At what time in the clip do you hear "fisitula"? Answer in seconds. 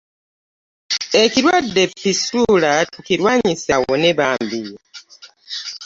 1.99-2.71